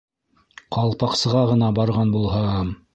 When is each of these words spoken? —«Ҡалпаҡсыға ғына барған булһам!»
—«Ҡалпаҡсыға 0.77 1.47
ғына 1.53 1.73
барған 1.79 2.19
булһам!» 2.19 2.79